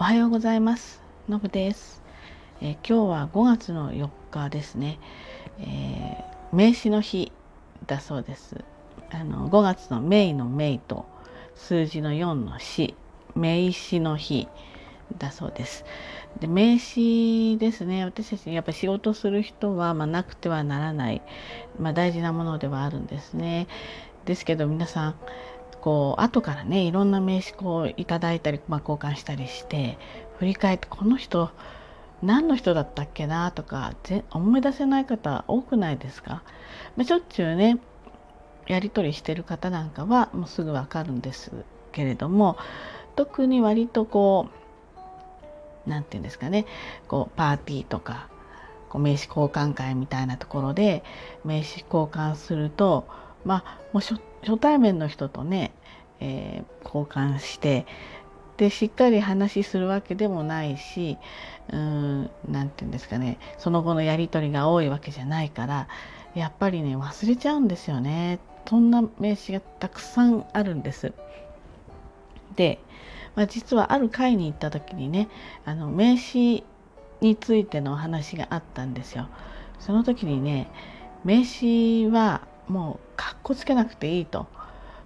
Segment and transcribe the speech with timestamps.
[0.00, 1.02] おはようございます。
[1.28, 2.00] のぶです、
[2.60, 5.00] えー、今日は5月の4日ですね、
[5.58, 7.32] えー、名詞の日
[7.88, 8.64] だそうです。
[9.10, 11.04] あの5月の名の名と
[11.56, 12.94] 数字の4の詩
[13.34, 14.46] 名詞の日
[15.18, 15.84] だそうです。
[16.38, 18.04] で名詞ですね。
[18.04, 21.22] 私たちやっぱり仕事する人は、まあ、なくてはならない、
[21.76, 23.66] まあ、大事なものではあるんですね。
[24.26, 25.14] ですけど皆さん
[25.80, 29.98] こう後からねいろんな名刺こういただいたり、まあ、交換したりして
[30.38, 31.50] 振り返ってこの人
[32.22, 33.94] 何の人だったっけなとか
[34.30, 36.42] 思い出せない方多くないですか、
[36.96, 37.78] まあ、しょっちゅうね
[38.66, 41.52] やり取りしてる方なんかはもうすぐわかるんです
[41.92, 42.56] けれども
[43.16, 44.48] 特に割とこ
[45.86, 46.66] う何て言うんですかね
[47.06, 48.28] こうパーティーとか
[48.88, 51.02] こう名刺交換会みたいなところで
[51.44, 53.06] 名刺交換すると
[53.44, 55.72] まあもう初対面の人とね、
[56.20, 57.86] えー、交換して
[58.56, 61.16] でしっかり話するわけでもないし
[61.70, 62.28] 何
[62.68, 65.88] て言うんですかねその後のやり取りが多いわけじゃないから
[66.34, 71.14] やっぱりね忘れちゃうんですよねそんな名詞がたくさんあるんです。
[72.54, 72.78] で、
[73.34, 75.28] まあ、実はある会に行った時にね
[75.64, 76.64] あの名詞
[77.22, 79.28] についてのお話があったんですよ。
[79.78, 80.70] その時にね
[81.24, 84.46] 名詞はもうかっこつけなくていいと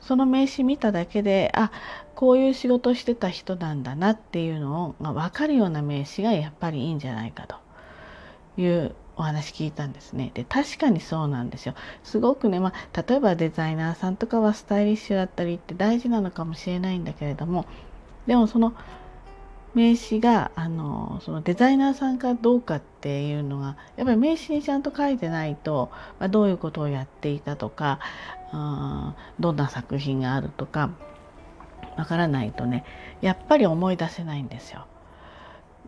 [0.00, 1.70] その名刺見ただけであ
[2.14, 7.56] こういう仕事してた人なんだなっていうのが分かるような名刺がやっぱりいいんじゃないかと
[8.60, 10.30] いうお話聞いたんですね。
[10.32, 11.74] で確かにそうなんですよ。
[12.02, 17.66] すごくね、まあ、例えばデザイナーさんとかはスタイリッシュだったりって大事なのかもしれないんだけれども
[18.26, 18.72] でもその
[19.74, 28.00] 名刺があのそのデザイナーさんかどうかっていうのがやっぱり名刺にちゃんと書いてないと、まあ、どういうことをやっていたとか
[28.52, 30.90] あどんな作品があるとか
[31.96, 32.84] わからないとね
[33.20, 34.86] やっぱり思い出せないんですよ。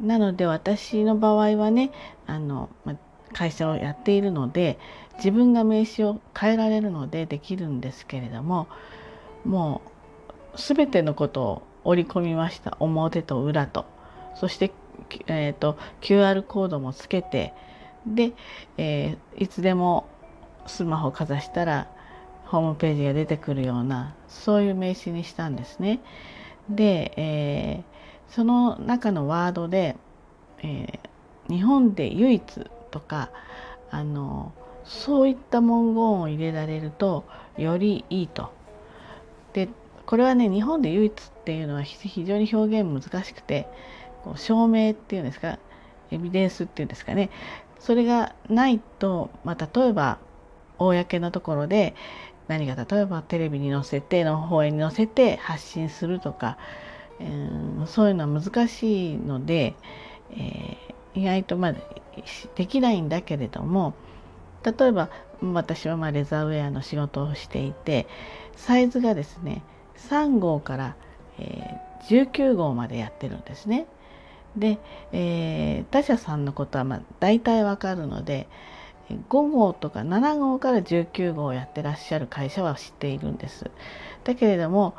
[0.01, 1.91] なので私の場合はね
[2.27, 2.97] あの、ま
[3.33, 4.79] 会社をやっているので
[5.17, 8.69] 自分が名刺を変えられるのでできるんですけれども
[9.45, 9.81] も
[10.55, 13.87] う全てのことを織り込みました表と裏と
[14.35, 14.73] そして、
[15.27, 17.53] えーと、QR コードもつけて
[18.07, 18.33] で、
[18.77, 20.07] えー、いつでも
[20.67, 21.89] スマホかざしたら
[22.47, 26.01] ホームページが出てくるようなそういう名刺にしたんですね。
[26.69, 29.97] で、えー、その中のワードで、
[30.63, 33.31] えー、日本で唯一とか
[33.91, 34.53] あの
[34.85, 37.25] そういった文言を入れられると
[37.57, 38.51] よりいいと。
[39.53, 39.69] で
[40.07, 43.69] これはね日本で唯一っていうのは非常に表現難しくて
[44.25, 45.59] こう証明っていうんですか
[46.11, 47.31] エビデンスっていうんですかね。
[47.79, 50.19] それがないと、まあ、例えば
[50.79, 51.95] 公のところで
[52.49, 56.59] 何か例えばテレビに載せての放映に載せて発信するとか、
[57.19, 59.75] えー、そういうのは難しいので、
[60.31, 61.75] えー、意外とまあ
[62.55, 63.95] できないんだけれども
[64.65, 65.09] 例えば
[65.41, 68.07] 私はまレザーウェアの仕事をしていて
[68.55, 69.63] サイズがですね
[70.09, 70.97] 3号から、
[71.39, 73.87] えー、19号までやってるんですね。
[74.57, 74.79] で、
[75.13, 78.49] えー、他社さんのことはまあ大体わかるので
[79.11, 83.71] 5号とか7号から19号をやってらっしゃる会社は知っているんです。
[84.25, 84.95] だけれども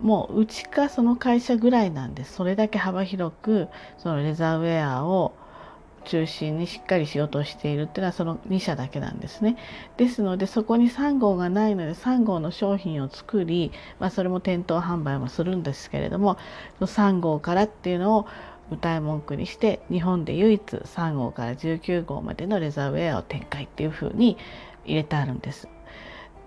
[0.00, 3.68] もううちかその会社ぐらいなんですそれだけ幅広く
[3.98, 5.32] そのレザーウェアを
[6.06, 9.56] 中心にしっかり仕事をしているっていうのはその2社だけなんですね。
[9.96, 16.38] ですのでそこに3号がないので3号の商品を作り、まあ、それも店頭販売もするんですけれども
[16.80, 18.26] 3号からっていうのを
[18.70, 24.36] 歌い文句にして日本で唯一3号から19号までのレザーウェアを展開っていうふうに
[24.84, 25.68] 入れてあるんです。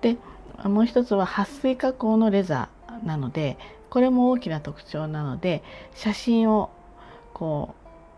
[0.01, 0.17] で
[0.63, 3.57] もう一つは撥水加工のレザーなので
[3.89, 6.69] これも大きな特徴なので写真を
[7.33, 7.75] こ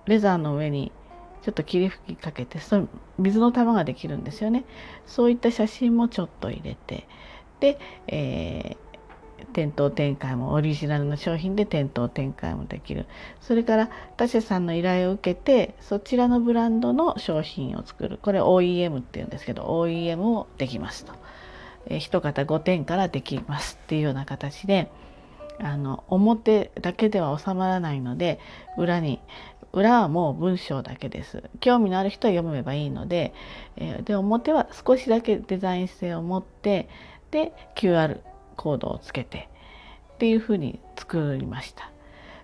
[0.08, 0.92] うレザーの上に
[1.42, 2.88] ちょっと霧吹きかけてそ
[3.18, 4.64] 水の玉ができるんですよね。
[5.06, 7.08] そういった写真もちょっと入れて
[7.60, 13.08] で、えー、店頭展開もオリジナルの商品で店頭展開もできる。
[13.40, 18.20] それから他社さんの依頼を受けてそちらのブランドの商品を作る。
[18.22, 21.14] これ OEM っていうんですけど OEM をできますと、
[21.88, 24.92] えー、一方5点からできますっていうような形で
[25.64, 28.40] あの表だけでは収まらないので
[28.78, 29.20] 裏に
[29.74, 31.44] 裏はもう文章だけです。
[31.60, 33.34] 興味のある人は読めばいいので、
[33.78, 36.90] えー、で表は少しだけデザイン性を持って
[37.32, 38.20] で QR
[38.58, 39.50] コードをつけて
[40.16, 41.92] っていうふうに作りました。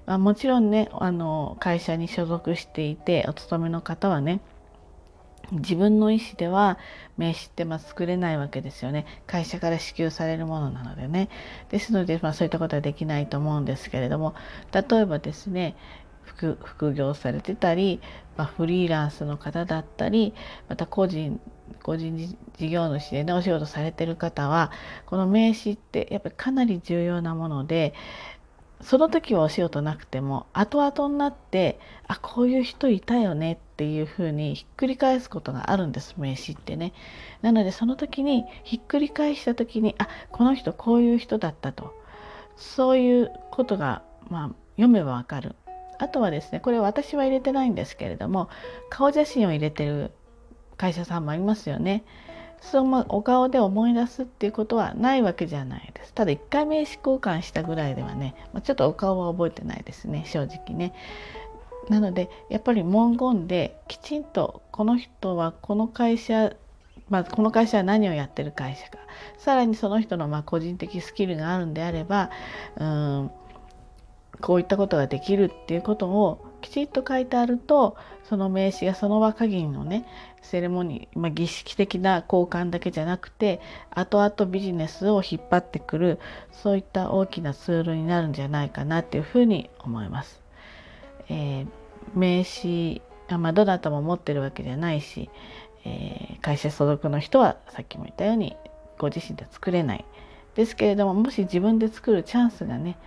[0.05, 4.39] まあ、もちろんねあの会社に所属していてお勤めの方はね
[5.51, 6.77] 自分の意思では
[7.17, 11.29] 名刺ってま作れないわけですよね会社から支給されるものなのでね
[11.69, 14.33] ですので、まあ、そういったことはできないと思うんですけれども
[14.73, 15.75] 例えばですね
[16.35, 18.01] 副業されてたり、
[18.35, 20.33] まあ、フリーランスの方だったり
[20.69, 21.39] また個人
[21.83, 24.71] 個人事業主でねお仕事されてる方は
[25.05, 27.93] この名刺ってやっぱりかなり重要なもので
[28.81, 36.93] その時はお仕事なくても後々になってあこういう人いたよねっていうふうにひっくり返すことがあるんです名刺ってね。
[37.41, 41.93] なのでその時にひっくり返した時にあこの人こういう人だったと
[42.55, 45.55] そういうことが、まあ、読めばわかる。
[45.99, 48.49] あとはですねこれ私は入れてないんですけれども
[48.89, 50.11] 顔写真を入れてる
[50.77, 52.03] 会社さんもありますよね。
[52.61, 56.13] そのお顔で思い出すっていうことはないわけじゃないです。
[56.13, 60.93] ただ一回名刺交換したぐらいではね、ちょっとお顔は覚えてないですね、正直ね。
[61.89, 66.53] なのでやっぱり文言できちんとこの人はこの会社
[67.09, 68.97] まあ、この会社は何をやってる会社か
[69.37, 72.29] さらにその人のま個人的スキルがあるんであれば
[72.75, 73.31] うん
[74.41, 80.05] こういったことができるっていうことをきちっと書いてあるとその名刺がその場限りのね
[80.41, 83.61] セレモニー、まあ、儀式的な交換だけじゃなくて
[83.91, 86.19] 後々ビジネスを引っ張ってくる
[86.51, 90.41] そういった大きなツールになるんじゃないかなっていうふうに思います。
[91.29, 91.67] えー、
[92.15, 95.29] 名刺あまあ、どなたも持ってるわけじゃないし、
[95.83, 98.55] えー、会社所属の人はさっきも言ったように
[98.97, 100.05] ご自身で作れない
[100.55, 102.97] ですけれどももし自分で作るチャンスがね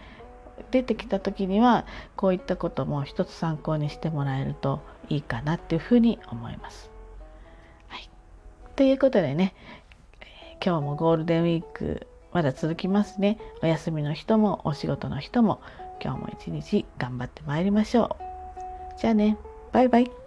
[0.70, 1.86] 出てきた時には
[2.16, 6.90] こういったことも一つ参考にしてもらえるといいかなっていうふうに思います。
[7.88, 8.08] はい、
[8.76, 9.54] ということでね
[10.64, 13.38] 今日もゴールデンウィークまだ続きますね。
[13.62, 15.60] お休みの人もお仕事の人も
[16.02, 18.98] 今日も一日頑張ってまいりましょう。
[18.98, 19.36] じゃあね、
[19.72, 20.19] バイバイ。